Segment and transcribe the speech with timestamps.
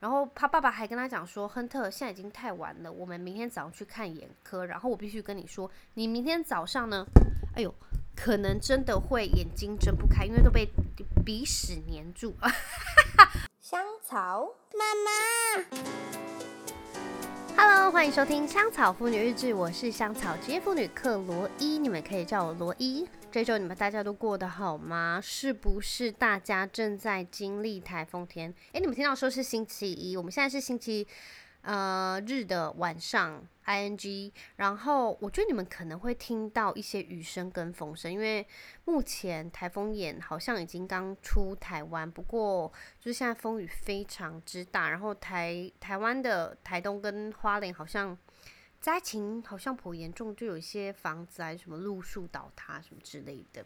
[0.00, 4.64] 然后他爸爸还跟他讲说：“亨特，现在已经太晚了，我们明天早上去看眼科。
[4.64, 7.04] 然后我必须跟你说，你明天早上呢，
[7.54, 7.74] 哎呦，
[8.16, 10.66] 可能真的会眼睛睁不开，因为都被
[11.22, 12.34] 鼻屎粘住。
[13.60, 15.10] ”香草妈妈
[17.54, 23.06] ，Hello，欢迎收听《香草妇女日志》，我是香草职业妇女克罗伊，你们可以叫我罗伊。
[23.32, 25.20] 这周你们大家都过得好吗？
[25.22, 28.52] 是不是大家正在经历台风天？
[28.72, 31.06] 诶，你们听到说是星期一，我们现在是星期
[31.62, 34.32] 呃日的晚上，ing。
[34.56, 38.44] 然后我觉得你们可能会听到一些雨声跟风声，因为
[38.84, 48.18] 目前台风眼好像已经刚出台湾，不过就是现在风雨非常之大，然后台台湾的台东跟花莲好像。
[48.80, 53.62] 灾情好像颇严重，就有一些房子啊，什么路树倒塌什么之类的。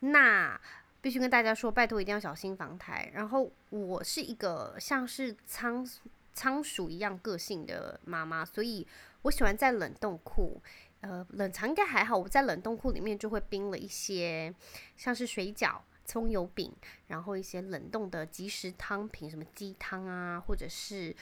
[0.00, 0.60] 那
[1.00, 3.08] 必须跟大家说，拜托一定要小心防台。
[3.14, 5.88] 然后我是一个像是仓
[6.34, 8.84] 仓鼠一样个性的妈妈，所以
[9.22, 10.60] 我喜欢在冷冻库，
[11.00, 12.18] 呃，冷藏应该还好。
[12.18, 14.52] 我在冷冻库里面就会冰了一些，
[14.96, 16.74] 像是水饺、葱油饼，
[17.06, 21.14] 然后一些冷冻的即食汤品，什么鸡汤啊，或者是。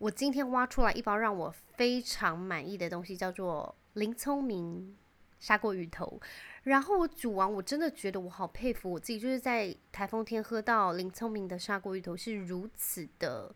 [0.00, 4.96] 我今天挖出来一包让我非常满意的东西，叫做林聪明
[5.38, 6.18] 砂锅鱼头。
[6.62, 13.54] 然后我煮完，我真的觉得我好佩服我自己，就是在台风天喝到林聪明的砂锅鱼头是如此的，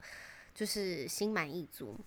[0.54, 1.98] 就是心满意足。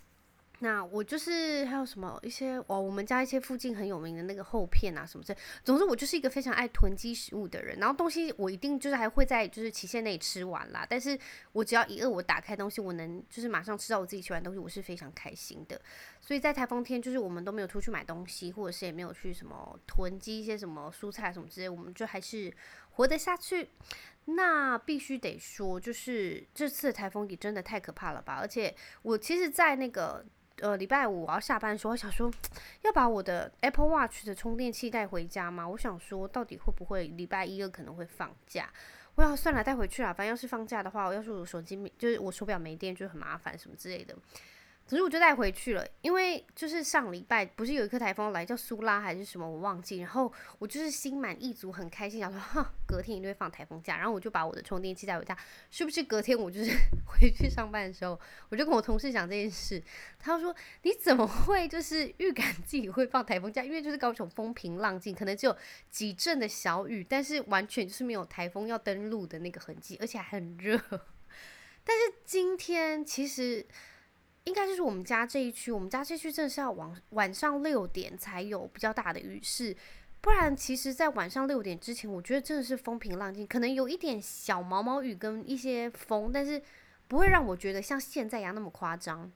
[0.59, 5.39] 那我就是还有什么一些哦，我们家一些附近很有名的那个厚片啊什么之类。
[5.63, 10.83] 总之我就是一个非常爱囤积食物的人，然后东西我一定就是还会在就是期限内吃完啦。
[10.89, 11.15] 但是
[11.51, 15.79] 我只要一饿，我打开东西，我能就是马上吃到我自己喜欢的东西，我是非常开心的。
[16.19, 22.51] 所以在台风天，就是我们都没有出去买东西，或者是也没有去什么囤积一些什么蔬菜什么之类，我们就还是
[22.93, 23.69] 活得下去。
[24.25, 28.39] 那必须得说，就是这次台风也真的太可怕了吧！
[28.41, 30.25] 而且我其实，在那个。
[30.61, 32.31] 呃，礼拜五我要下班的时候，我想说
[32.81, 35.67] 要把我的 Apple Watch 的充电器带回家吗？
[35.67, 38.69] 我想说，到底会不会礼拜一二可能会放假？
[39.15, 40.13] 我要算了，带回去了。
[40.13, 44.15] 反正要是放假的话，我要是我手机没，就是我手表没电，就很麻烦什么之类的。
[44.89, 49.97] 可是我就带回去了，因为就是上礼拜不是有一颗台风来叫苏拉还是什么，我忘记。
[49.97, 53.97] 然后我就是心满意足，很开心，想说哈，隔天一定会放台风假。
[53.97, 55.37] 然后我就把我的充电器带回家，
[55.69, 56.71] 是不是隔天我就是
[57.05, 59.83] 回去上班的时候，我就跟我同事讲这件事，
[60.17, 63.65] 他说你怎么会就是预感自己会放台风假？
[63.65, 65.57] 因为就是高雄风平浪静，可能只有
[65.89, 70.79] 几阵的小雨，但是完全就是没有台风要登陆的那个痕迹，而且还很热。
[71.83, 73.65] 但是今天其实。
[74.47, 79.75] 应该就是我们家这一区，我们家这区真的是要晚晚上六点才有比较大的雨势，
[80.21, 86.61] 不然其实，在晚上六点之前，我觉得真的是风平浪静，可能有一点小毛毛雨跟一些风，但是
[87.09, 89.29] 不会让我觉得像现在一样那么夸张。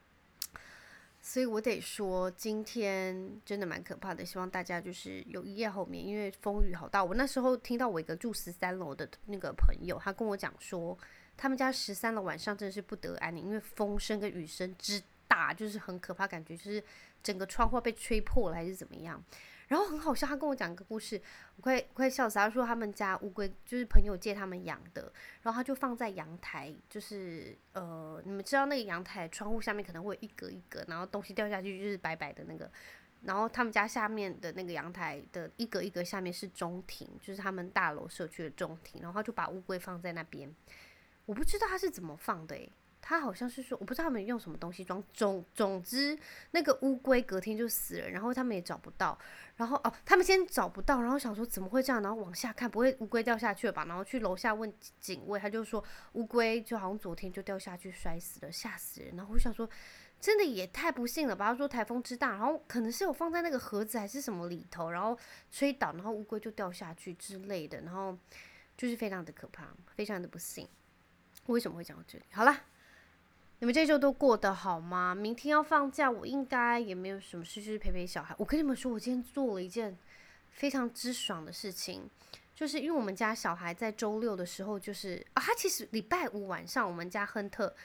[1.20, 7.04] 所以我得说，今天真的蛮可怕的，希望大家就是有一夜好眠，因为风雨好大。
[7.04, 10.98] 我那时候听到我一个住十三楼的那个朋友，他跟我讲说。
[11.42, 16.84] 他们家十三楼晚上真的是不得安宁，因为风声跟雨声之大，就是很可怕，感觉就是
[17.24, 19.20] 整个窗户被吹破了还是怎么样。
[19.68, 21.20] 然后很好笑，他跟我讲一个故事，
[21.56, 22.36] 我快快笑死。
[22.36, 32.70] 他说他们家乌龟就是朋友借他们养的，然后他就放在阳台，就是呃，你们知道那个阳台窗户下面可能会一格一格，然后东西掉下去就是白白的那个。
[33.24, 40.54] 然后他们家下面的那个阳台的一格一格下面是中庭，就是他们大楼社区的中庭，然后他就把乌龟放在那边。
[41.32, 42.70] 我不知道他是怎么放的诶，
[43.00, 45.02] 他好像是说，我不知道他们用什么东西装。
[45.14, 46.18] 总总之，
[46.52, 49.18] 那个乌龟隔天就死了，然后他们也找不到。
[49.56, 53.86] 然后哦，他们先找不到，然后想说怎么会这样，然后往下看，不会乌龟掉下去了吧？
[53.86, 55.82] 然后去楼下问警卫，他就说
[56.14, 59.16] 乌龟就好像昨天就掉下去摔死了，吓死人。
[59.16, 59.70] 然后我想说，
[60.20, 61.46] 真的也太不幸了吧？
[61.46, 65.18] 他说台风之大，然后可能是有放在那个盒子还是什么里头，然后
[65.50, 68.18] 吹倒，然后乌龟就掉下去之类的，然后
[68.76, 69.66] 就是非常的可怕，
[69.96, 70.68] 非常的不幸。
[71.48, 72.24] 为什么会讲到这里？
[72.32, 72.56] 好了，
[73.60, 75.14] 你们这周都过得好吗？
[75.14, 78.34] 明天要放假，我应该也没有什么事，就是陪陪小孩。
[78.38, 79.98] 我跟你们说，我今天做了一件
[80.52, 82.10] 非常之爽的事情，
[82.56, 87.76] 就是因为我们家小孩在周六的时候，就是啊，他其实礼拜五晚上，我们家亨特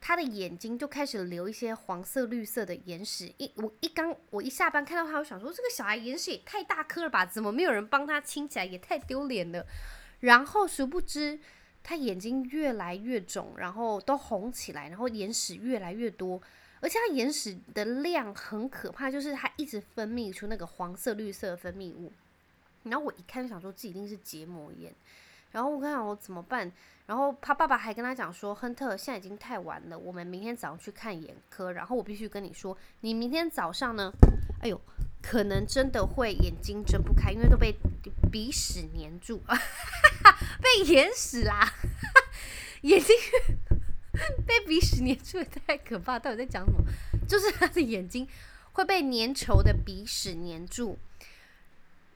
[0.00, 3.32] 他的眼睛就开始流一些黄色、绿色的眼屎。
[3.38, 7.26] 一我一刚我一下班看到他，我想说这个小孩眼屎也太大颗了吧？
[7.26, 8.64] 怎么没有人帮他清起来？
[8.64, 9.66] 也太丢脸了。
[10.20, 11.40] 然后殊不知。
[11.84, 16.40] 他眼睛越来越肿，然后都红起来，然后眼屎越来越多，
[16.80, 22.10] 而且他眼屎的量很可怕，就是他一直分泌出那个黄色、绿色的分泌物。
[22.84, 24.92] 然后我一看就想说，这一定是结膜炎。
[25.52, 26.72] 然后我跟他讲我怎么办？
[27.06, 31.70] 然后他爸爸还跟他讲说，亨特，现在已经太晚了，我们明天早上去看眼科。
[31.72, 34.10] 然后我必须跟你说，你明天早上呢，
[34.62, 34.80] 哎呦，
[35.22, 37.74] 可能真的会眼睛睁不开，因为都被
[38.32, 39.40] 鼻屎粘住，
[40.74, 41.72] 被眼屎啦，
[42.82, 43.16] 眼睛
[44.46, 46.18] 被鼻屎粘住也太可怕。
[46.18, 46.78] 到底在讲什么？
[47.28, 48.26] 就是他的眼睛
[48.72, 50.98] 会被粘稠的鼻屎粘住。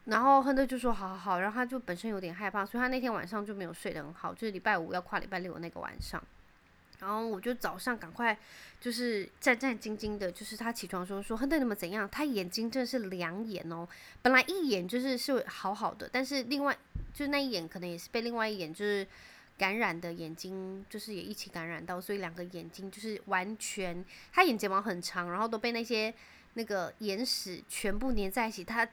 [0.07, 6.23] 然后亨特就说：“好好好。”然后他就本身有点害怕，所以他那天晚上就没有睡得很好，就是礼拜五要跨礼拜六的那个晚上。
[7.01, 8.37] 然后我就早上赶快
[8.81, 13.89] 就是战战兢兢的，就是他起床的时候说：“亨特，你们怎样？”他眼睛真的是两眼哦，
[14.23, 16.77] 本来一眼就是是好好的，但是另外
[17.15, 19.07] 就那一眼可能也是被另外一眼就是
[19.57, 26.13] 感染的眼睛，就是也一起感染到，所以两个眼睛就是完全他眼睫毛很长，然后都被那些
[26.55, 28.89] 那个眼屎全部粘在一起，他。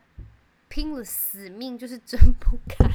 [0.67, 2.89] 拼了死命就是睁不开，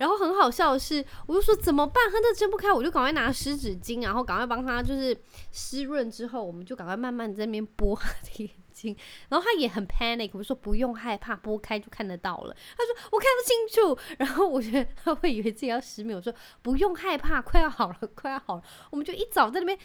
[0.00, 2.10] 然后很好笑的是，我就说怎么办？
[2.10, 5.14] 他那睁不开，我就赶快拿湿纸巾，然后赶快帮他就是
[5.52, 8.96] 湿润之后，我们就赶快慢慢在那边拨他的眼睛。
[9.28, 12.56] 然后他也很 panic，我说不用害怕，拨开就看得到了。
[12.78, 16.16] 他说我看不清楚，然后我觉得他会以为自己要失明。
[16.16, 16.32] 我说
[16.62, 18.62] 不用害怕，快要好了，快要好了。
[18.90, 19.78] 我们就一早在那边。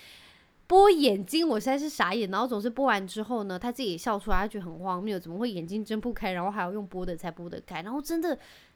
[0.68, 2.28] 拨眼睛，我实在是傻眼。
[2.32, 7.84] 然后总是拨完之后呢，他自己也笑出来，他觉得很荒谬，怎么会眼睛睁不开，然后还要用拨的才拨得开？
[7.84, 8.36] 然后真的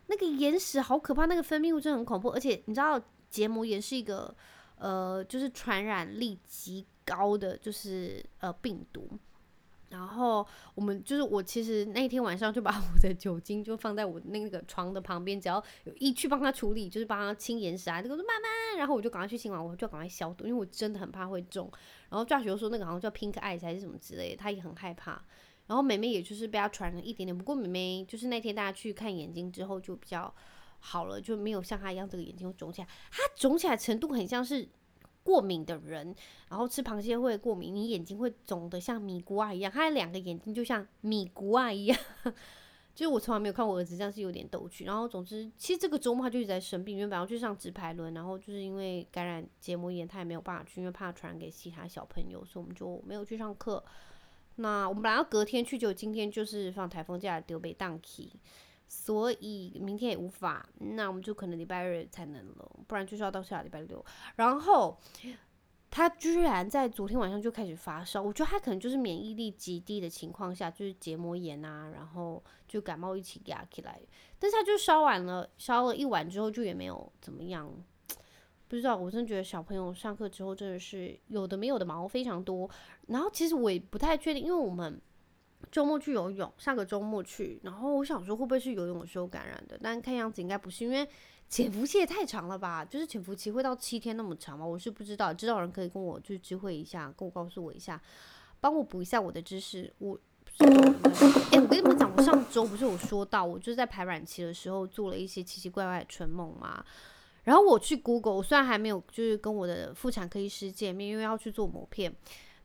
[0.09, 2.29] 那个眼屎好可怕，那个分泌物真的很恐怖。
[2.31, 4.35] 而且你知道结膜炎是一个
[4.77, 9.07] 呃，就是传染力极高的，就是呃病毒。
[9.89, 10.45] 然后
[10.75, 21.71] 我们就是我，其实那天晚上就把 我的酒精就放在我那个床的旁边，只要有一去帮他处理，就是帮他清眼屎啊，这个慢慢，然后我就赶快去清完，我就赶快消毒，因为我真的很怕会中。
[22.09, 25.19] 然后 Josh 说那个好像叫 Pink eye 还是什么之类的，他也很害怕。
[25.69, 30.35] 然后妹妹也就是被他传染了一点点，不过妹妹就是那天大家去看眼睛之后就比较
[30.79, 34.67] 好了，就没有像他一样这个眼睛肿起来，他肿起来程度很像是。
[35.21, 36.15] 过敏的人，
[36.49, 39.71] 然后吃螃蟹会过敏，你眼睛会肿得像米瓜一样。
[39.71, 41.99] 他的两个眼睛就像米瓜一样，
[42.95, 44.85] 就是我从来没有看过我儿子这样，是有点逗趣。
[44.85, 53.83] 然后总之，其实这个周末他就一直在生病，原本要去上直排轮，然后就是因为感染结膜炎，他也没有办法去，因为怕传染给其他小朋友，所以我们就没有去上课。
[54.61, 58.31] 那我们本来要隔天去，就今天就是放台风假，丢北当期。
[58.91, 64.03] 所以明天也无法，那我们就可能礼拜日才能了，不然就是要到下礼拜六。
[64.35, 64.99] 然后
[65.91, 73.99] 他居然在昨天晚上就开始发烧，我觉得他可能就是免疫力极低的情况下，就是结膜炎啊，然后就感冒一起压起来。
[74.39, 77.71] 但是他就烧完了，烧了一晚之后就也没有怎么样，
[78.69, 78.95] 不知道。
[78.95, 82.69] 我真的觉得小朋友上课之后真的是有的没有的毛非常多。
[83.07, 85.01] 然后其实我也不太确定，因为我们。
[85.73, 87.59] 周末去游泳，下个周末去。
[87.63, 89.77] 然后我想说，会不会是游泳的时候感染的？
[89.83, 91.07] 但看样子应该不是，因为
[91.49, 92.83] 潜伏期也太长了吧？
[92.83, 94.65] 就是潜伏期会到七天那么长吗？
[94.65, 98.01] 我是不知道，知道人可以跟我就知会一下，跟我告诉我一下，
[98.61, 99.93] 帮我补一下我的知识。
[99.97, 100.17] 我，
[100.59, 100.67] 哎、
[101.51, 106.83] 欸，我跟你们讲，我上周不是有说到，我就是在排卵期的时候做了一些奇奇怪怪的春梦嘛。
[107.49, 112.15] 然后我去 Google，我虽然还没有就是跟我的妇产科医师见面，因为要去做膜片。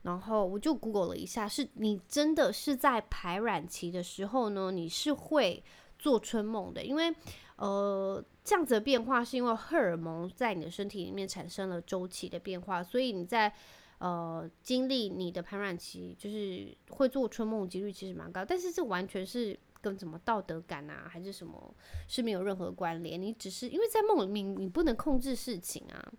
[0.02, 5.64] 然后我就 Google 了一下，是你真的是在排卵期的时候呢，你是会
[5.98, 7.10] 做春梦的，因为
[7.56, 13.50] 呃这样子的变化是因为荷尔蒙在你的身体里面产生了周期的变化，所以你在
[13.96, 21.74] 呃经历你的排卵期，就是会做春梦几率其实蛮高，但是这完全是跟什么道德感啊还是什么
[22.08, 26.12] 是没有任何关联，你只是因为在梦里面你不能控制事情啊。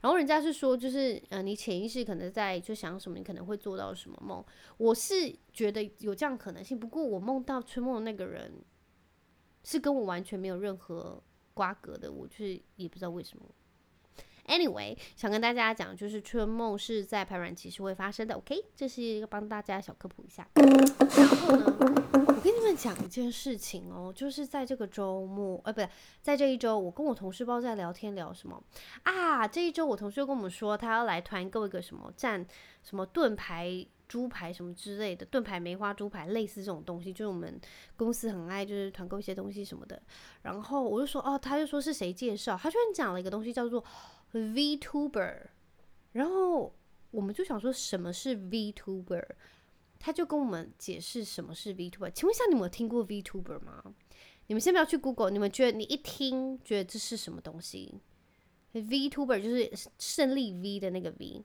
[0.00, 4.42] 然后人家是说，就是呃，你潜意识可能在就想什么，你可能会做到什么梦。
[4.78, 8.64] 我是觉得有这样可能性，不过我梦到春梦的那个人
[9.62, 11.22] 是跟我完全没有任何
[11.52, 13.44] 瓜葛的，我就是也不知道为什么。
[14.50, 18.34] Anyway，想跟大家讲，就是春梦是在排卵期是会发生的。
[18.34, 20.44] OK，这是一个帮大家小科普一下。
[20.56, 21.76] 然后呢？
[22.26, 25.88] 我跟你们讲一件事情哦，就是在这个周末，呃，不对，
[26.20, 28.60] 在这一周，我跟我同事不知道在聊天聊什么
[29.04, 29.46] 啊。
[29.46, 32.44] 这一周我同事又跟我们说，他要来团购一个什么蘸
[32.82, 37.60] 什么盾牌猪排什么之类的，盾牌梅花猪排类似这种东西，就是我们
[37.96, 40.02] 公司很爱就是团购一些东西什么的。
[40.42, 42.58] 然后我就说哦，他就说是谁介绍？
[42.60, 43.84] 他居然讲了一个东西叫做
[44.32, 45.46] VTuber，
[46.12, 46.74] 然后
[47.10, 49.24] 我们就想说什么是 VTuber？
[49.98, 53.82] 他就跟我们解释什么是 VTuber，请问一下，你们有听过 VTuber 吗？
[54.46, 58.00] 你们先不要去 Google，你们觉得你一听觉得这是什么东西
[58.72, 61.44] ？VTuber 就是胜利 V 的那个 V，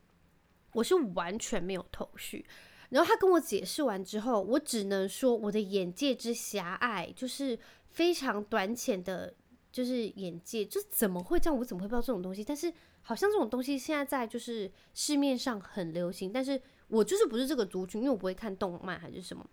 [0.74, 2.46] 我是完全没有头绪。
[2.90, 9.34] 然后他跟我解释完之后，我只能说我的眼界之狭隘，就是非常短浅的
[9.76, 11.60] 就是眼界，就怎么会这样？
[11.60, 12.42] 我怎么会不知道这种东西？
[12.42, 19.46] 但是好像这种东西现在在就是市面上很流行，但是我就是不是这个族群，因为我不会看动漫还是什么。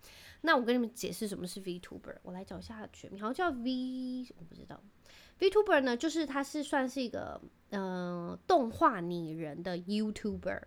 [0.43, 4.81] 那我跟你们解释什么是 VTuber，我来找一下全名，好像叫 V，我不知道。
[5.41, 10.63] VTuber 呢，就是它是算是一个嗯、呃、动画拟人的 YouTuber，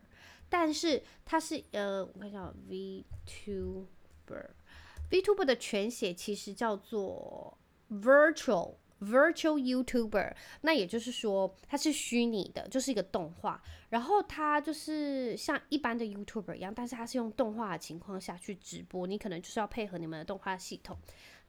[0.50, 7.58] 但是它是呃我看一下 VTuber，VTuber 的全写其实叫做
[7.90, 8.74] Virtual。
[9.02, 13.62] Virtual YouTuber，那也就是说它是虚拟的，就是一个动画。
[13.90, 20.98] 然后它就是像一般的 YouTuber 一样，但是它是用动画的情况下去直播，你可能就是要配合你们的动画系统。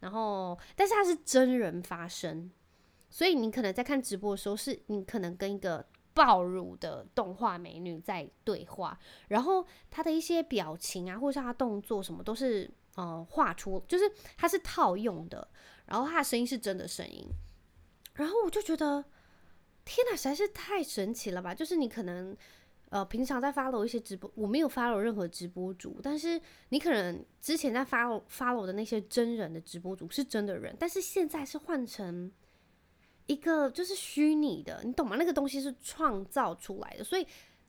[0.01, 2.51] 然后，但是它是真人发声，
[3.09, 8.99] 所以你可能在看直播的时候，是你可能跟一个爆乳的动画美女在对话，
[9.29, 14.05] 然后她的一些表情啊，或者是她动作什么，都是呃画出，就是
[14.37, 15.49] 它是套用的。
[15.87, 17.25] 然后他的声音是真的声音，
[18.15, 19.05] 然后我就觉得，
[19.85, 21.55] 天哪，实在是太神奇了吧！
[21.55, 22.37] 就是你可能，
[22.89, 26.41] 呃，平常在 follow 一些直播，我没有 follow 任何直播主，但是
[26.71, 32.33] 你可能之前在 follow follow 的那些真人的直播主是真的人，但是现在是换成
[33.27, 35.15] 一个就是虚拟的，你懂吗？
[35.17, 37.25] 那个东西是创造出来的，所以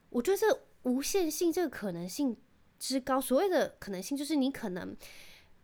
[0.09, 0.47] 我觉得这
[0.83, 2.35] 无限性，这个可能性
[2.79, 4.97] 之高，所谓的可能性就是你可能。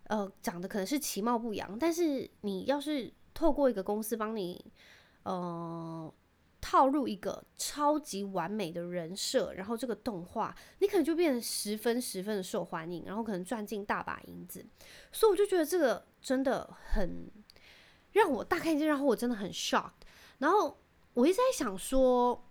[0.07, 4.63] 呃，长得可能是其貌不扬，但是你要是透过一个公司帮你，
[5.23, 6.13] 呃，
[6.59, 14.65] 套入一个超级完美的人设，然后这个动画，你可能就变得十分十分的受欢迎，然后可能赚进大把银子。
[15.13, 17.31] 所以我就觉得这个真的很
[18.11, 20.03] 让我大开眼界，然后我真的很 shocked。
[20.39, 20.77] 然后
[21.13, 22.45] 我一直在想说，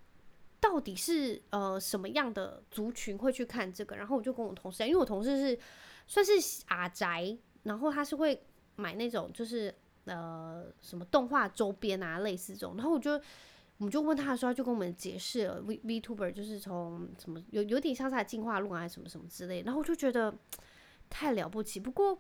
[0.58, 3.94] 到底是呃什么样的族群会去看这个？
[3.96, 5.58] 然后我就跟我同事，因为我同事是。
[6.06, 6.32] 算是
[6.66, 8.42] 阿宅，然后他是会
[8.76, 12.76] 买那种就是呃什么动画周边啊，类似这种。
[12.76, 13.12] 然后我就
[13.78, 19.62] 我们就问他的时候，他就跟我们解释了 V VTuber 就是从什么有有点像是进化论啊，什么什么之类。
[19.62, 20.34] 然后我就觉得
[21.08, 21.80] 太了不起。
[21.80, 22.16] 不过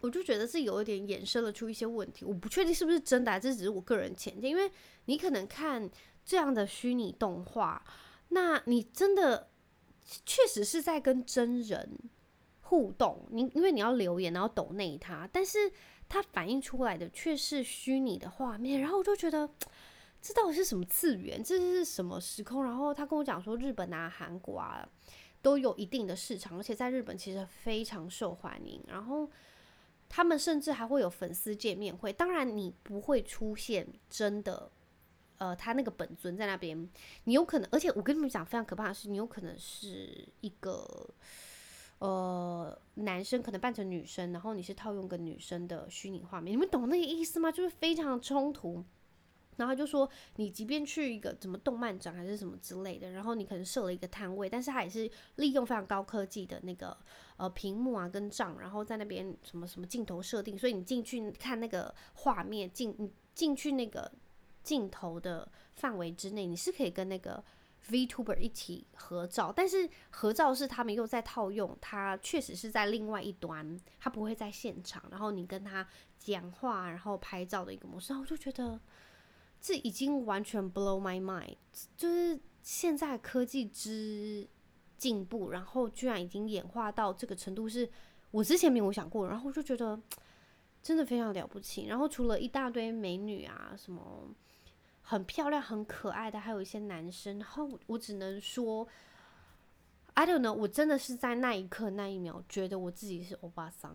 [0.00, 4.50] 我就觉得是有一点衍生了出一些问题，我不确定是不是真的，这只是我个人浅见。
[4.50, 4.70] 因为
[5.04, 5.88] 你可能看
[6.24, 7.84] 这样的虚拟动画，
[8.30, 9.48] 那你真的
[10.26, 11.98] 确实是在跟真人。
[12.62, 15.70] 互动，你因为你要留言，然后抖内他，但是
[16.08, 19.48] 他反映出来的却是虚拟的画面，然后我就觉得
[20.22, 22.64] 这到底是什么次元，这是什么时空？
[22.64, 24.88] 然后他跟我讲说，日本啊、韩国啊
[25.42, 28.82] 都有一定的市场，而且在日本其实非常受欢迎。
[28.86, 29.28] 然后
[30.08, 34.70] 他们甚至还会有粉丝见面会，当然你不会出现真的，
[35.38, 36.88] 呃，他那个本尊在那边，
[37.24, 41.10] 你有可能，而且我跟你们讲非常可怕的是，你有可能是一个。
[42.02, 47.52] 呃，男生可能扮成女生，然后你是套用个女生的虚拟画面，你们懂那个意思吗？
[47.52, 48.84] 就是非常冲突。
[49.56, 56.96] 然后就说，你即便去一个什么动漫展还是什么之类的，然后你可能设了一个摊位，但是他也是利用非常高科技的那个
[57.36, 64.10] 呃屏幕啊跟帐，然后在那边什么什么镜头设定，所以你进去看那个画面，进你进去那个
[64.64, 67.44] 镜头的范围之内，你是可以跟那个。
[67.90, 75.86] VTuber 一起合照，但是合照是他们又在套用，他确实是在另外一端，他不会在现场，然后你跟他
[76.18, 78.80] 讲话，然后拍照的一个模式，我就觉得
[79.60, 81.56] 这已经完全 blow my mind，
[81.96, 84.48] 就是现在科技之
[84.96, 87.90] 进步，然后居然已经演化到这个程度，是
[88.30, 90.00] 我之前没有想过，然后我就觉得
[90.82, 94.28] 真的非常了不起，然后除了一大堆美女啊什么。
[95.04, 97.38] 很漂亮、很可爱的，还有一些男生。
[97.38, 98.86] 然后我只能说
[100.14, 103.94] ，I don't know，我真的是在那一刻、那一秒，觉得我自己是欧巴桑。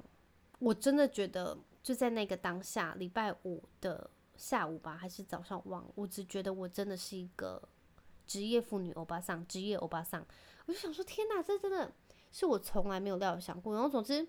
[0.59, 7.61] 我真的觉得，就在那个当下，礼拜五的下午吧，还是早上忘了，我只觉得我真的是一个
[8.25, 10.23] 职业妇女欧巴桑，职业欧巴桑。
[10.65, 11.93] 我就想说，天哪，这真的
[12.31, 13.73] 是我从来没有料想过。
[13.73, 14.27] 然后总之，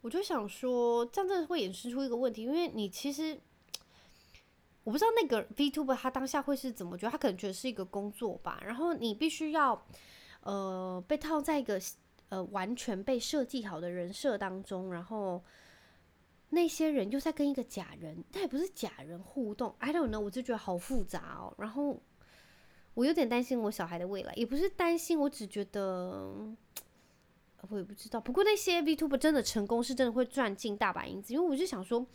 [0.00, 3.38] 我就想说，这样真的会衍生出一个问题，因为你其实。
[4.88, 8.58] 我不知道那个 VTuber 他当下会是怎么觉得，他可能觉得是一个工作吧。
[8.64, 9.78] 然后你必须要，
[10.40, 11.78] 呃，被套在一个
[12.30, 15.44] 呃完全被设计好的人设当中，然后
[16.48, 19.74] 那些人又在跟一个假人，他也不是假人互动。
[19.78, 21.52] I don't know，我就觉得好复杂哦。
[21.58, 22.00] 然后
[22.94, 26.34] 我有点担心我小孩的未来，也不是担心，我只觉得
[27.68, 28.18] 我也不知道。
[28.18, 32.06] 不过那些 VTuber 真的成功，是真的会赚进大把银子，因为我就想说。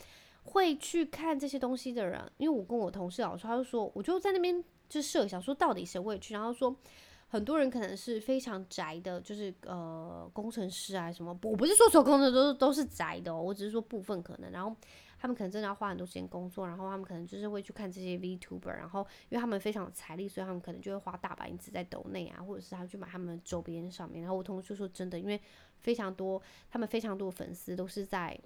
[0.43, 6.33] 会去看这些东西的人，因为我跟我同事老说，他就说，我就在那边就设想说，到底谁会去？
[6.33, 6.75] 然后说，
[7.27, 11.31] 很多人可能是非常宅的，就是呃工程师啊什么。
[11.43, 14.51] 我不是说所有工程师都是都是宅的哦，我只是说部分可能。
[14.51, 14.75] 然后
[15.17, 24.21] 他们可能真的要花很多时间工作，然后他们可能就是会去看这些 VTuber，然后因为他们非常有财力，所以他们可能就会花大把银子在抖内啊，或者是他去买他们的周边上面。
[24.21, 25.39] 然后我同事就说真的，因为
[25.79, 28.38] 非常多，他们非常多粉丝都是在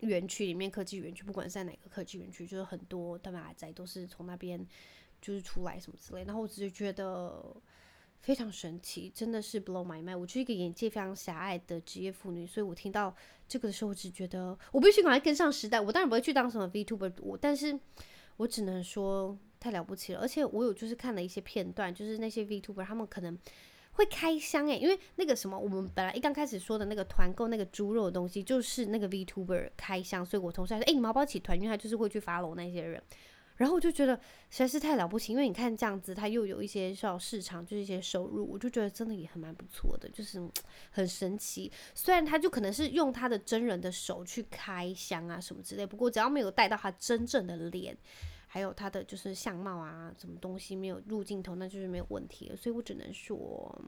[0.00, 4.66] 园区里面，科技园区，不管是在哪个科技园区，就是很多他们还在都是从那边
[5.20, 6.24] 就是出来什么之类。
[6.24, 7.54] 然后我只是觉得。
[8.18, 10.18] 非常神奇，真的是 blow my mind。
[10.18, 13.14] 我就是一个眼界非常狭隘的职业妇女，所以我听到
[13.46, 15.80] 这个的时候，我只觉得我必须赶快跟上时代。
[15.80, 17.78] 我当然不会去当什么 VTuber，我但是
[18.38, 20.20] 我只能说太了不起了。
[20.20, 23.38] 而且我有就是看了一些片段，就是那些 VTuber 他们可能
[23.96, 31.56] 会开箱诶、因为那个什么，我们本来一刚开始说的那个团购那个猪肉的东西，就是那个 VTuber 开箱，所以我同事还说，诶、你们要不要起团？
[31.56, 33.02] 因为他就是会去 follow 那些人。
[33.56, 34.14] 然后我就觉得
[34.50, 40.38] 实在是太了不起，因为你看这样子，他又有一些小市场，就是一些收入，我就觉得真的也很蛮不错的，就是
[40.90, 41.72] 很神奇。
[41.94, 47.96] 虽然他就可能是用他的真人的手去开箱啊什么之类，不过只要没有带到他真正的脸，
[48.56, 52.50] 还有他的就是相貌啊，什么东西没有入镜头，那就是没有问题。
[52.56, 53.84] 所以我只能说，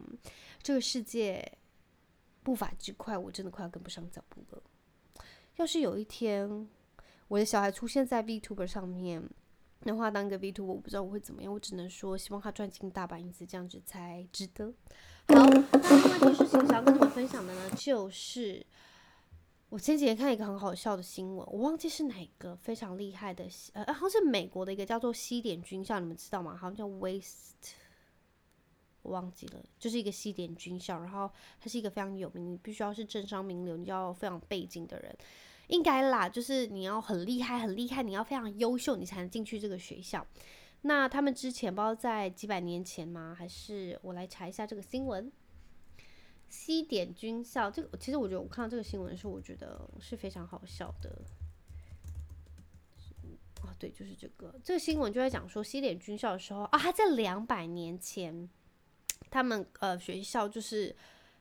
[0.62, 1.42] 这个世界
[2.42, 4.62] 步伐之快，我真的快要跟不上脚步了。
[5.56, 6.68] 要是有一天
[7.28, 9.26] 我的小孩出现在 VTuber 上面，
[9.80, 11.50] 的话，当个 vtu 我不知道我会怎么样。
[11.50, 14.66] 我只能说，希望他赚进大把银子，这样子才值得。
[15.28, 18.66] 好，那另外一件事情想要跟你们分享的呢，就是
[19.70, 26.56] 我前几天看一个很好笑的新闻，我忘记是哪个非常厉害的，呃，好像是美国的一个叫做西点军校，你们知道吗？
[26.56, 27.74] 好像叫 West，
[29.02, 35.14] 我忘记了，就是一个西点军校，然后它是一个非常有名，你必须要是政商名流，你要非常背景的人。
[35.66, 40.26] 应该啦，就是你要很厉害，很厉害，你要非常优秀，你才能进去这个学校。
[40.80, 43.36] 那他们之前不知道在几百年前吗？
[43.38, 45.30] 还是我来查一下这个新闻。
[46.48, 51.10] 西点军校，这个其实我觉得我看到这个新闻的时候，我觉得是非常好笑的。
[53.62, 54.54] 哦，对，就是这个。
[54.62, 58.48] 这个新闻就在讲说西点军校的时候啊，他在两百年前，
[59.30, 60.94] 他们呃学校就是。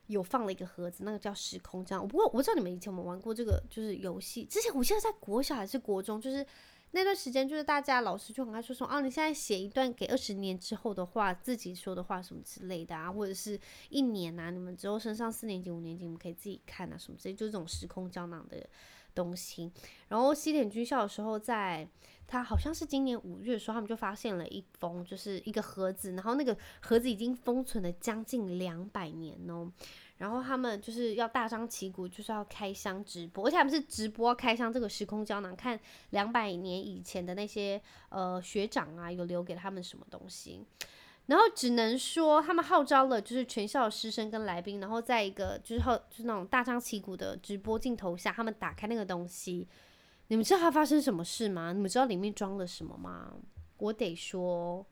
[0.08, 2.08] 有放了一个盒子，那个叫时空胶囊。
[2.08, 4.42] 不过我不知道你们以前有没有玩过这个，就是游戏。
[4.46, 6.46] 之前我记得在国小还是国中，就是
[6.92, 18.66] 那段时间，就是大家老师就很爱说说啊，你现在写一段给二十年之后的话，自己说的话什么之类的啊，或者是一年啊，你们之后升上四年级、五年级，你们可以自己看啊，什么之类，就这种时空胶囊的
[19.14, 19.70] 东西。
[20.08, 21.86] 然后西点军校的时候，在
[22.26, 29.70] 他好像是今年五月的时候，他们就发现了一封，就是一个盒子，然后那个盒子已经封存了将近两百年哦。
[30.18, 35.78] 然后他们就是要大张旗鼓，就是要开箱直播，而且他们是直播开箱这个时空胶囊，看
[36.10, 40.64] 两百年以前的那些呃学长啊，有留给他们什么东西。
[41.26, 49.68] 然后只能说他们号召了就是全校师生跟来宾，然后在一个就是后就是那种大张旗鼓的直播镜头下，他们打开那个东西。
[50.28, 51.72] 你们知道它发生什么事吗？
[51.72, 53.34] 你们知道里面装了什么吗？
[53.78, 54.84] 我得说，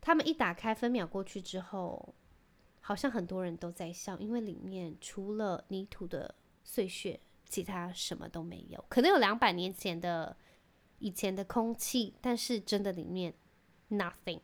[0.00, 2.14] 他们一打开，分秒过去之后。
[2.84, 8.84] 好像很多人都在笑，因为里面除了泥土的碎屑，其他什么都没有。
[8.88, 10.36] 可能有两百年前的
[10.98, 13.32] 以前的空气，但是真的里面
[13.90, 14.40] nothing，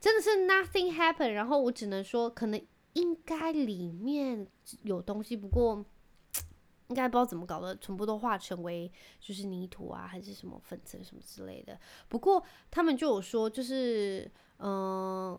[0.00, 1.28] 真的是 nothing happen。
[1.28, 2.60] 然后我只能说，可能
[2.94, 4.44] 应该里面
[4.82, 5.84] 有东西，不过
[6.88, 11.78] 应该不知道怎么搞的，全部都化成为就是泥土啊，还是什么粉尘什么之类的。
[12.08, 14.28] 不过他们就有说，就是
[14.58, 15.38] 嗯。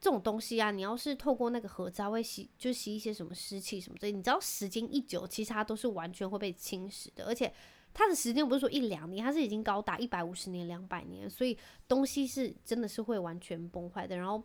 [0.00, 4.10] 这种东西啊，你要是透过那个盒子，它会吸，就吸一些什么湿气什么的。
[4.10, 7.26] 你知道时间一久，其实它都是完全会被侵蚀的。
[7.26, 7.52] 而且
[7.92, 11.54] 它的时间不是说一两年，它是已经高达一百五十年、两百年，所以
[11.86, 14.16] 东西是真的是会完全崩坏的。
[14.16, 14.42] 然后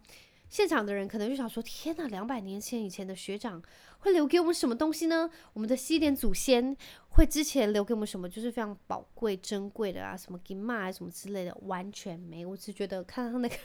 [0.49, 3.63] 现场的人可能就想说：天哪，两百年前以前的学长
[3.99, 5.29] 会留给我们什么东西呢？
[5.53, 6.75] 我们的西点祖先
[7.11, 8.27] 会之前留给我们什么？
[8.27, 12.45] 就是非常宝贵、珍贵的啊，什么金马啊，什么之类的，完全没。
[12.45, 13.55] 我只觉得看到那个。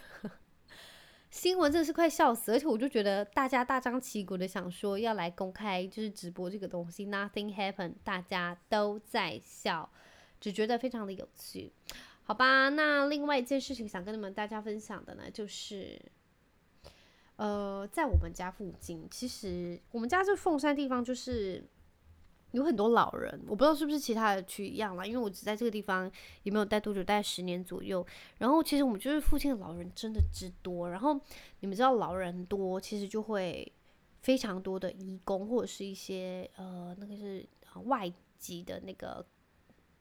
[1.30, 9.88] 新闻真的是快笑死，而且我就觉得大家大张旗鼓的想说要来公开，就是直播这个东西，Nothing happen，大家都在笑，
[10.40, 11.72] 只觉得非常的有趣，
[12.24, 12.68] 好吧？
[12.70, 16.00] 那另外一件事情想跟你们大家分享的呢，就是，
[17.36, 21.64] 呃，在我们家附近，其实我们家这凤山地方就是。
[22.52, 26.10] 有很多老人，我不知道是不是其他的区一样啦，因为我只在这个地方
[26.42, 28.04] 也没有待多久，待十年左右。
[28.38, 31.18] 然后其实我们就是附近的老人真的之多，然后
[31.60, 33.72] 你们知道老人多，其实就会
[34.20, 37.46] 非常多的义工或者是一些呃那个是
[37.84, 39.24] 外籍的那个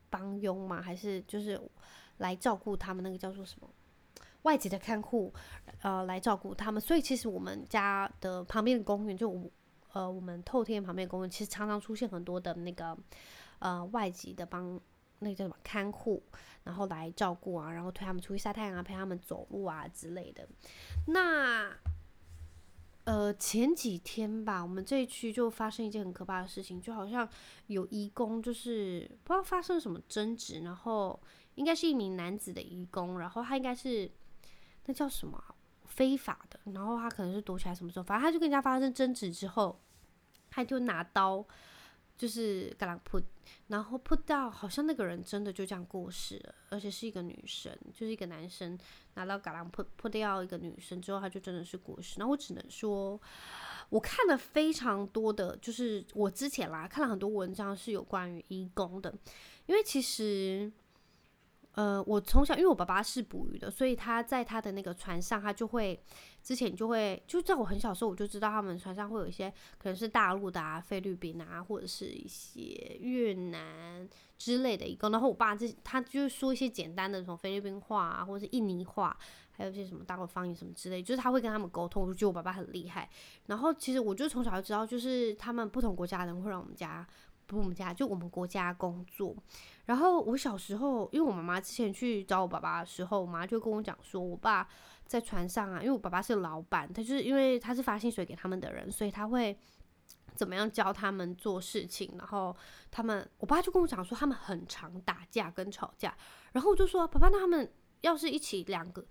[0.10, 1.62] 帮佣嘛，还是就是
[2.18, 3.70] 来照顾他们那个叫做什么
[4.42, 5.32] 外籍的看护
[5.84, 9.52] 呃来照顾他们，所以其实我们家的旁边的公园就。
[9.94, 12.98] 呃，我们透天旁边公园其实常常出现很多的那个
[13.60, 14.80] 呃外籍的帮
[15.20, 16.24] 那个叫什么看护，
[16.64, 20.48] 然后来照顾啊，然后推他们出去晒太阳啊，陪他们走路啊之类的。
[21.08, 21.76] 那
[23.06, 27.28] 呃前几天吧，我们这一区就发生一件很可怕的事情，就好像
[27.68, 31.20] 有义工就是不知道发生什么争执，然后
[31.56, 34.10] 应该是一名男子的义工，然后他应该是
[34.86, 35.44] 那叫什么？
[35.90, 39.78] 非法的，然后他可能是躲起来什么时候，反正他就跟人家发生争执之后，
[40.50, 41.46] 他就拿刀，
[42.18, 43.22] 就是嘎啷噗，
[43.68, 48.78] 然后扑到，好像那个人真的就这样过世了，而且是一个女生，就是一个男生
[49.16, 52.16] 拿刀嘎啷噗噗掉一个女生之后，他就真的是过世。
[52.20, 53.20] 那我只能说，
[53.90, 59.14] 我看了非常多的，就是我之前啦看了很多文章是有关于移工的，
[59.66, 60.72] 因为其实。
[61.74, 65.98] 呃，我从小因为我爸爸是捕鱼的，所以他在他的那个船上，他就会
[66.44, 75.10] 之前就会就在我很小时候，我就知道他们船上会有一些可能是大陆的啊、菲律宾啊，或者是一些越南之类的一个。
[75.10, 79.16] 然后我爸这他就说一些简单的什么菲律宾话啊，或者是印尼话，
[79.52, 82.14] 还有一些什么大陆方言什么之类，就是他会跟他们沟通。
[82.14, 83.08] 就我爸爸很厉害。
[83.46, 87.08] 然后其实我就从小就知道，就是他们不同国家的人会让我们家。
[87.50, 89.36] 不，我们家就我们国家工作。
[89.86, 94.70] 然后我小时候，因为我妈妈之前去找我爸爸的时候，我妈就跟我讲说，我爸
[95.08, 99.58] 在船上啊，因为我爸爸是老板，他就是因为他是发薪水给他们的人，所以他会
[100.36, 102.14] 怎么样教他们做事情。
[102.20, 102.56] 然后
[102.92, 106.16] 他们，我爸就跟我讲说，他们很常打架跟吵架。
[106.52, 109.04] 然后我就说，爸爸，那他们要是一起两个。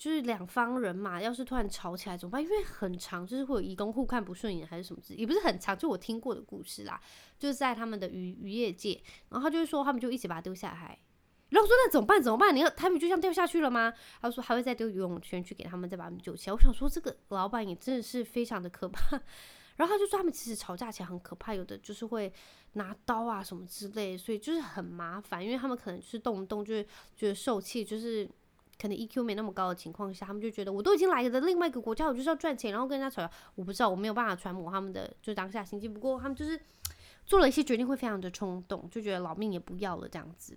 [0.00, 2.42] 就是两方人嘛，要是突然吵起来怎么办？
[2.42, 6.98] 因为很长，就是会有移工互看不顺眼还是什么之类，也不是很长，就我听过的故事啦。
[7.38, 10.98] 就是在他们的渔渔业界，然后他就是说，他们就一起把他丢下海。
[11.50, 12.22] 然后我说那怎么办？
[12.22, 12.56] 怎么办？
[12.56, 13.92] 你要他们就这样掉下去了吗？
[14.22, 16.54] 他说还会再丢游泳圈去给他们，再把他们救起来。
[16.54, 19.20] 我想说这个老板也真的是非常的可怕。
[19.76, 22.32] 然后他就说他们其实吵架起来很可怕，有的就是会
[22.72, 28.26] 拿刀啊什么之类，所以就是很麻烦，因为他们可能就是动不动就是觉得受气，就是。
[28.80, 33.30] 可能 EQ 没那么高的情况下，他们就觉得我都已经来了另外一个国家，我就是要赚钱，然后跟人家吵架。
[33.54, 35.92] 我不知道，我没有办法揣摩他们的就当下心情。
[35.92, 36.58] 不过他们就是
[37.26, 40.56] 做了一些决定，会非常的冲动，就觉得老命也不要了这样子。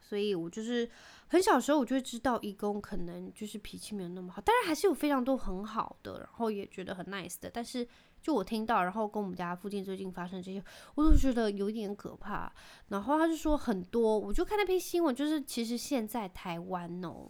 [0.00, 0.88] 所以我就是
[1.26, 7.86] 很小时候，我就会知道义工可能就是脾气没有那么好，当然还是有非常多很好的，然后也觉得很 nice 的，但是。
[8.24, 12.50] 就我听到，然后跟我们家附近最近发生这些，我都觉得有点可怕。
[12.88, 17.28] 然后他就说很多，我就看那篇新闻，就是其实现在台湾哦，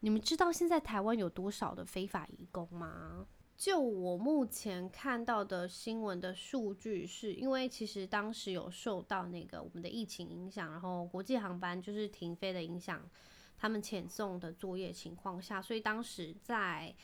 [0.00, 3.26] 你们知道现在台湾有多少的非法移工吗？
[3.54, 13.06] 就我目前看到的新闻的数据，是因为其实当时有受到那个我们的疫情影响，然后国际航班就是停飞的影响，
[13.58, 16.94] 他们遣送的作业情况下，所以当时在。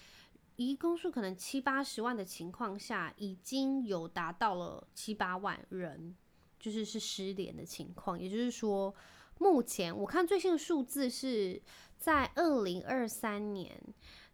[0.56, 6.16] 移工数可能七八十万的情况下，已经有达到了七八万人，
[6.58, 8.18] 就是是失联的情况。
[8.18, 8.94] 也就是说，
[9.38, 11.60] 目前我看最新的数字是
[11.98, 13.80] 在二零二三年，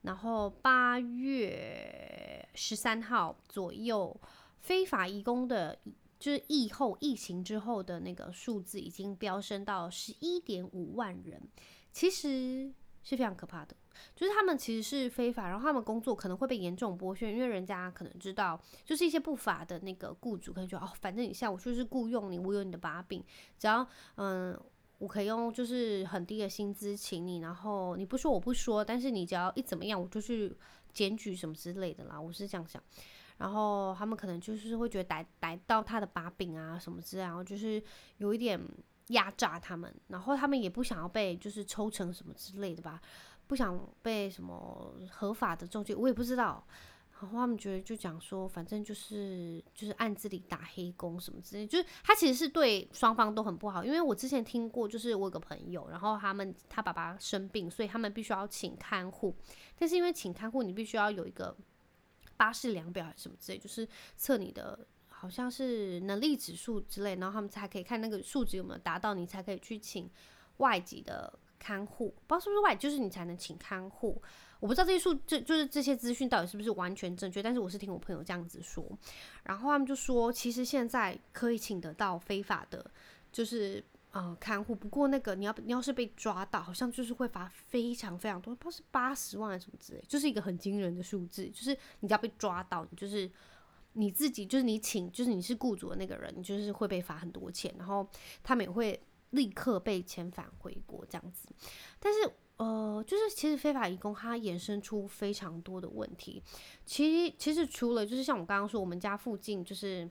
[0.03, 4.21] 然后八月十三号左右，
[4.61, 5.79] 非法移工的，
[6.21, 11.49] 就是疫后疫情之后的那个数字已经飙升到十一点五万人，
[11.93, 13.75] 其实是非常可怕的。
[14.15, 23.23] 就是他们其实是非法，然后他们工作可能会被严重剥削，因为人家可能知道，就是一些不法的那个雇主可能觉得哦，反正你像我就是雇佣你，我有你的把柄，
[23.59, 24.59] 只要嗯，
[24.99, 30.55] 我可以用就是很低的薪资请你，然后你不说我不说，但是你只要一怎么样，我就去
[30.93, 32.83] 检举什么之类的啦，我是这样想。
[33.39, 37.83] 然后他们可能就是会觉得逮逮到他的把柄啊什么之类，然后就是
[38.19, 38.61] 有一点
[39.09, 43.01] 压榨他们，然后他们也不想要被就是抽成什么之类的吧。
[43.53, 46.67] 不想被什么合法的中介，我也不知道。
[47.21, 53.85] 然后他们觉得就讲说，反正就是就是暗地里打黑工什么之类，就是他其实是对双方都很不好。
[53.85, 59.37] 因为我之前听过，就是我有个朋友，然后他们他爸爸生病，所以他们必须要请看护。
[59.79, 61.55] 但是因为请看护，你必须要有一个
[62.39, 63.87] 巴士量表还是什么之类，就是
[64.17, 70.11] 测你的好像是能力指数之类，然后他们才可以看那个数值有没有达到，你才可以去请
[70.57, 71.39] 外籍的。
[71.63, 74.21] 看护，不知道是不是外，就是你才能请看护。
[74.59, 77.41] 我不知道这些数，这就是这些资讯到底是不是完全正确。
[77.41, 78.85] 但是我是听我朋友这样子说，
[79.45, 82.85] 然后他们就说，其实现在可以请得到非法的，
[83.31, 84.75] 就是呃看护。
[84.75, 91.49] 不过那个你要你要是被抓到，好像就是会罚非常非常多，不知道是八十万还是什么之类，就是一个很惊人的数字。
[91.51, 93.31] 就是你只要被抓到，你就是
[93.93, 97.75] 你自己，就是你请，就是你是雇主的那个人，你就是会被罚很多钱。
[97.79, 98.09] 然后
[98.43, 99.01] 他们也会。
[99.33, 101.49] 立刻被遣返回国这样子，
[101.99, 106.43] 但是呃，就是其实非法移工它衍生出非常多的问题。
[106.87, 110.09] 其实其实除了就是像我刚刚说，我们家附近就是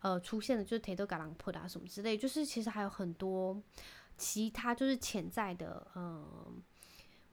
[0.00, 3.60] 呃出现的就是提多嘎朗普啊什么之类，就是其实还有很多
[4.16, 6.62] 其他就是潜在的嗯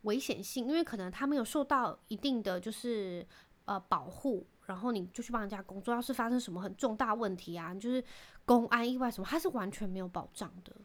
[0.01, 3.25] 危险性，因为可能他没有受到一定的就是
[3.65, 8.03] 呃保护，然后你就去帮人家工作，要是发生什么很重大问题啊，就是
[8.43, 10.75] 公安意外什么，他是完全没有保障的。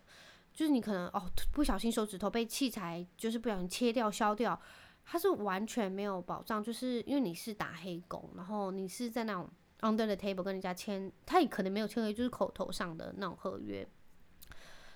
[0.53, 4.61] 就是你可能哦不小心手指头被器材就是不小心切掉削掉，
[5.05, 9.49] 他是完全没有保障，就是因为你是打黑工，然后你是在那种
[9.81, 13.89] under the table 跟人家签，他也可能没有签，就是口头上的那种合约，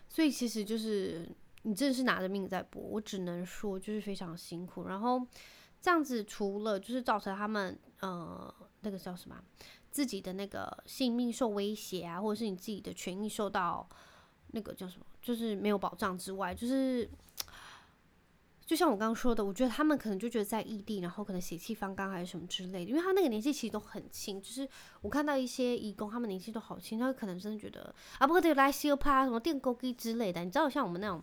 [0.09, 1.27] 所以其实就是
[1.63, 4.85] 你真的是拿着命在搏，我只能说就是非常辛苦。
[4.85, 5.27] 然后
[5.81, 9.43] 这样子除了就是造成他们呃那个叫什么
[9.91, 13.89] 自己的那个性命受威胁啊，或者是你自己的权益受到。
[14.53, 17.11] 那个叫什么，就是没有保障之外，就是
[18.65, 24.69] 就像我刚刚说的，我觉得他们可能就觉得在异地，然后可能血气方刚还是什么之类的，因为他那个年纪其实都很轻，就是
[25.01, 31.21] 我看到一些义工，他们年纪都好轻，他可能真的觉得啊，不过得来西趴什么电勾机之类的，你知道，像我们那种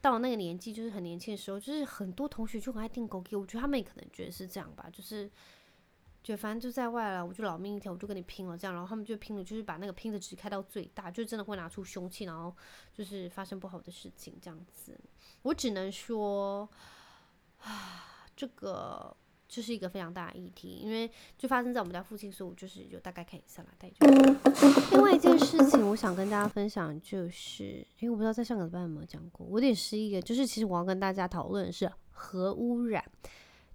[0.00, 5.28] 到那个年纪，就是很年轻的时候，就是很多同学就很爱电钩机，我觉得他们也可能觉得是这样吧，就是。
[6.22, 12.54] 就反正就在外了，我就老命一条，我就跟你拼了这样，然后他们就拼了，就是把那个拼的值开到最大，就真的会拿出凶器，然后
[12.92, 14.98] 就是发生不好的事情这样子。
[15.42, 16.68] 我只能说，
[17.60, 18.04] 啊，
[18.36, 19.16] 这个
[19.48, 23.70] 就是一个非常大的议题，因为就发生在我们家附近，所以我就是就大概看一下啦。
[24.92, 33.02] 另外一件事情，我想跟大家分享就是，因为我不知道在上个礼拜有没有讲过，我有点失忆了，就是其实我要跟大家讨论的是核污染。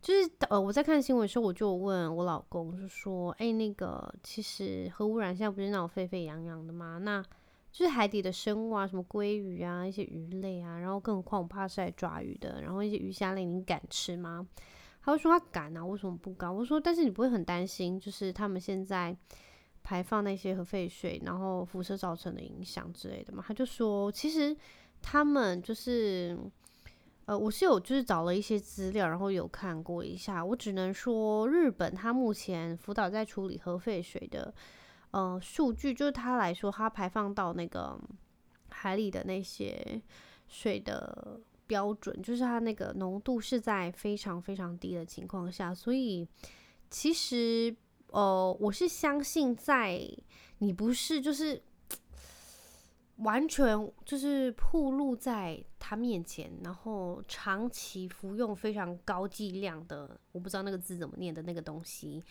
[0.06, 7.00] 就是呃，我在看新闻的时候，我就问我老公，就说：“哎、那个其实核污染现在不是那种沸沸扬扬的吗？
[7.00, 7.24] 那
[7.72, 14.48] 就是海底的生物啊，什么鲑鱼啊，一些鱼类啊，然后更何况我怕是来抓鱼的，然后一些鱼虾类，你敢吃吗？”
[15.02, 16.56] 他就说他敢啊，为什么不敢？
[16.56, 19.18] 我说，但是你不会很担心，就是他们现在
[19.82, 23.44] 排放那些核废水，然后辐射造成的影响之类的吗？
[23.48, 24.56] 他就说，其实
[25.02, 26.38] 他们就是。
[27.26, 30.46] 呃，我是有就是找了一些资料，然后有看过一下。
[30.46, 34.54] 我只能说，日本它目前福岛在处理核废水的
[35.10, 38.00] 呃数据，就是它来说，它排放到那个
[38.70, 40.00] 海里的那些
[40.48, 45.74] 水的标准，就是它那个浓度是在非常非常低的情况下。
[45.74, 46.28] 所以
[46.92, 47.76] 其实
[48.12, 50.00] 呃，我是相信，在
[50.60, 51.62] 你不是就是。
[53.18, 62.22] 完全就是暴露在他面前，然后长期服用非常高剂量的，我不知道那个字怎么念的那个东西，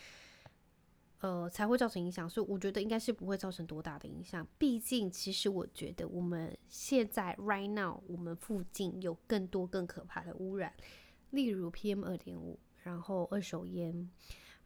[1.21, 2.29] 呃，才会造成影响。
[2.29, 4.47] 所以我觉得应该是不会造成多大的影响。
[4.59, 10.71] 毕竟，其实我觉得我们现在 right now 我们附近有更多更可怕的污染，
[11.31, 14.11] 例如 PM 二点五，然后二手烟。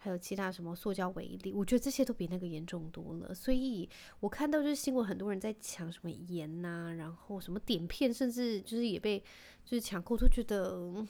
[0.00, 3.34] 还有其他什么塑胶微粒，我觉得这些都比那个严重多了。
[3.34, 3.88] 所以
[4.20, 9.18] 我看到就是新闻，很多人在抢什么盐呐、然后什么碘片，甚至就是也被
[9.64, 11.04] 就是抢购，都觉得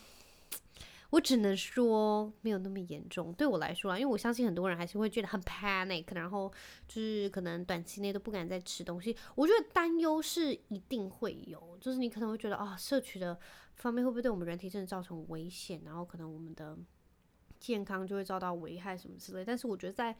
[1.10, 3.30] 我只能说没有那么严重。
[3.34, 6.50] 对我来说啊，因为我相信很多人还是会觉得很 panic，然后
[6.86, 9.14] 就是可能短期内都不敢再吃东西。
[9.34, 13.38] 我觉得担忧是一定会有，就是你可能会觉得啊，摄取的
[13.76, 16.78] 方面会不会对我们人体真的造成危险，然后可能我们的。
[17.58, 20.16] 健康就会遭到危害什么之类，但是我觉得在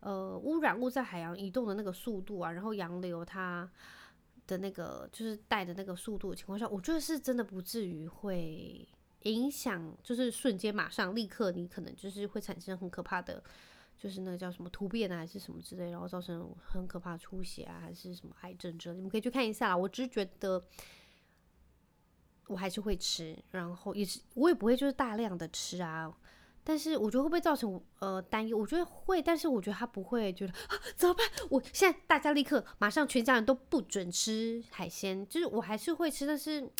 [0.00, 3.70] 呃污染物在海洋移动的那个速度啊，然后洋流它
[4.46, 8.86] 的那个就是带的那个速度的情况下，我觉得是真的不至于会
[9.22, 13.42] 影响，就是瞬间马上立刻你可能就是会产生很可怕的，
[13.96, 19.76] 就是那个叫什么突变啊还是什么之类，然后造成很可怕出血啊还是什么癌症之类，你们可以去看一下啦。
[19.76, 20.64] 我只是觉得
[22.48, 26.12] 我还是会吃，然后也是我也不会就是大量的吃啊。
[26.64, 28.56] 但是我觉得会不会造成呃担忧？
[28.56, 31.26] 我觉得会，但是我觉得他不会觉得啊怎么办？
[31.50, 36.70] 我现在大家立刻马上全家人都不准吃海鲜，就是我还是会吃，但是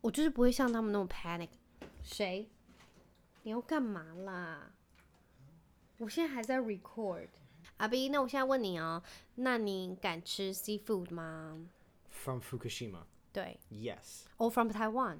[0.00, 1.50] 我就是不会像他们那么 panic。
[2.02, 2.50] 谁？
[3.44, 4.72] 你要干嘛啦？
[5.98, 7.28] 我现在还在 record。
[7.76, 9.02] 阿 B，那我现在问你哦，
[9.36, 11.68] 那你敢吃 seafood 吗
[12.10, 13.04] ？From Fukushima。
[13.32, 13.58] 对。
[13.70, 14.24] Yes。
[14.38, 15.18] Or from Taiwan。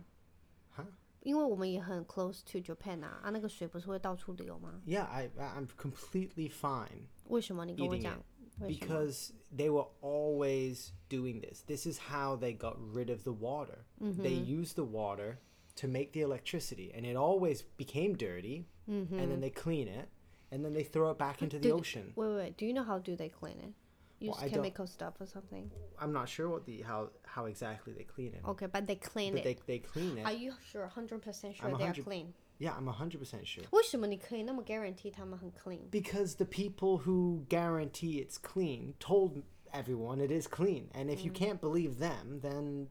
[1.21, 1.27] Huh?
[1.27, 4.81] 因为我们也很 close to Japan 啊，啊，那个水不是会到处流吗？
[4.85, 7.07] Yeah, I I'm completely fine.
[7.25, 7.65] 为什么？
[7.65, 8.23] 你跟我讲。
[8.59, 11.61] Because they were always doing this.
[11.61, 13.85] This is how they got rid of the water.
[13.99, 15.37] They used the water
[15.75, 18.65] to make the electricity, and it always became dirty.
[18.87, 20.09] And then they clean it,
[20.49, 22.13] and then they throw it back into the ocean.
[22.15, 22.57] Wait, wait.
[22.57, 23.73] Do you know how do they clean it?
[24.21, 25.69] Use chemical stuff or something?
[26.01, 28.41] I'm not sure what the how how exactly they clean it.
[28.47, 29.43] Okay, but they clean it.
[29.43, 30.25] They they clean it.
[30.25, 30.87] Are you sure?
[30.87, 32.33] Hundred percent sure they are clean.
[32.57, 33.63] Yeah, I'm hundred percent sure.
[33.71, 35.87] 为什么你可以那么 guarantee 他们很 clean?
[35.91, 40.89] Because the people who guarantee it's clean told everyone, it is clean.
[40.95, 42.87] And if you can't believe them, then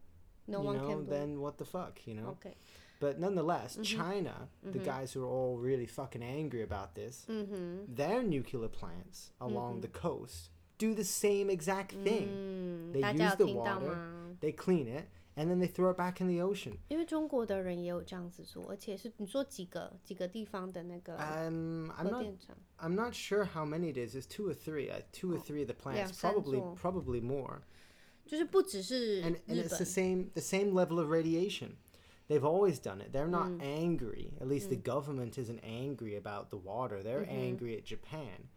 [0.46, 1.04] No you one know, can.
[1.04, 1.11] believe.
[1.11, 2.37] then what the fuck, you know?
[2.38, 2.54] Okay.
[3.00, 7.92] But nonetheless, China, the guys who are all really fucking angry about this, Mm-hmm.
[7.96, 10.49] their nuclear plants along the coast
[10.80, 12.28] do the same exact thing.
[12.28, 14.37] 嗯， They 大家 use 有 the 听到 water 吗？
[14.40, 15.06] They clean it
[15.37, 16.78] and then they throw it back in the ocean.
[16.88, 24.14] 因为中国的人也有这样子做，而且是你说几个几个地方的那个 Um, I'm 核 not 电厂， I'm not sure how many it is.
[24.14, 24.90] It's two or three.
[24.90, 26.76] Uh, two or three of the plants, 两三 probably 座。
[26.76, 27.61] probably more.
[28.26, 31.76] 就是不只是 And and 日 it's the 本， same the same level of radiation.
[32.28, 33.12] They've always done it.
[33.12, 33.61] They're not Mm.
[33.62, 34.32] angry.
[34.40, 37.00] At least the government isn't angry about the water.
[37.02, 37.30] They're Mm-hmm.
[37.30, 38.48] angry at Japan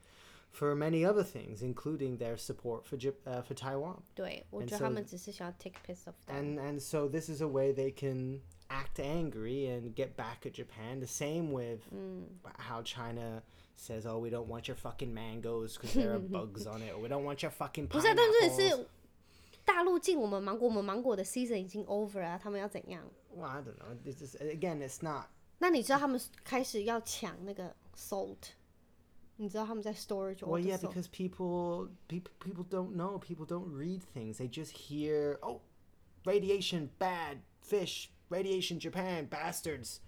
[0.54, 4.02] for many other things, including their support for Jap- uh, for Taiwan.
[4.16, 6.34] 对我 And 觉得 so- 他们只是想要 take piece of that。
[6.36, 10.54] And and so this is a way they can act angry and get back at
[10.54, 11.00] Japan.
[11.00, 12.26] The same with Mm.
[12.58, 13.44] how China
[13.76, 17.00] says, "Oh, we don't want your fucking mangoes because there are bugs on it," or
[17.02, 18.88] "We don't want your fucking 不是啊，但是 pineapples." 是
[19.66, 23.04] 大陆进我们芒果，我们芒果的 season 已经 over 啊，他们要怎样？
[23.36, 23.96] Well, I don't know.
[24.06, 25.28] It's just, again, it's not
[25.60, 28.50] 那你知道他们开始要抢那个 salt？
[29.38, 33.18] 你知道他们在 storage all Well, the yeah, salt because people, people, people don't know.
[33.20, 34.38] People don't read things.
[34.38, 35.62] They just hear, "Oh,
[36.26, 40.00] radiation, bad fish, radiation, Japan, bastards."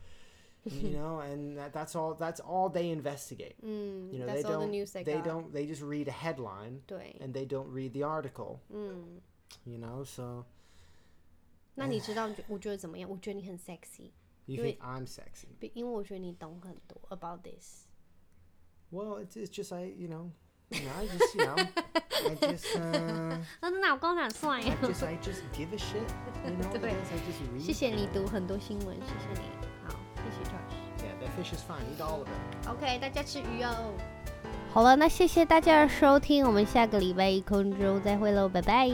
[0.65, 2.13] you know, and that, that's all.
[2.13, 3.55] That's all they investigate.
[3.63, 4.71] 嗯 You know, ，that's they all the don't.
[4.71, 5.23] news they They got。
[5.25, 5.51] don't.
[5.53, 8.59] They just read a headline 对， and they don't read the article.
[8.69, 9.21] 嗯，
[9.65, 10.45] You know, so
[11.75, 13.09] 那你知道我觉得怎么样？
[13.09, 14.11] 我觉得你很 sexy，
[14.45, 15.47] you 因为- think I'm sexy?
[15.73, 17.84] 因为我觉得你懂很多 about this。
[18.90, 20.30] Well, it's, it's just I, you know,
[20.70, 23.70] you know, I just, you know, I just, uh, I
[24.80, 26.02] just, I just give a shit.
[26.44, 26.90] You know, what it 对。
[26.92, 27.12] is?
[27.12, 27.60] I just read.
[27.60, 29.48] 谢谢你读很多新闻，谢谢你。
[29.84, 30.74] 好，谢谢 Josh。
[31.02, 31.84] Yeah, the fish is fine.
[31.96, 32.68] Eat all of it.
[32.68, 33.92] OK，大家吃鱼哦。
[34.72, 38.88] 好了，那谢谢大家的收听，我们下个礼拜一空中再会喽，拜拜。